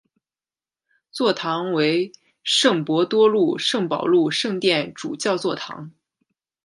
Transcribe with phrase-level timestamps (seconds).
[1.11, 2.11] 座堂为
[2.43, 5.91] 圣伯多禄圣保禄圣殿主教座堂。